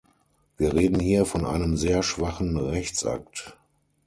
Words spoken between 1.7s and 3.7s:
sehr schwachen Rechtsakt.